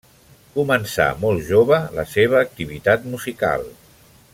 Començà 0.53 1.05
molt 1.25 1.45
jove 1.51 1.79
la 1.99 2.07
seva 2.15 2.43
activitat 2.47 3.07
musical. 3.15 3.71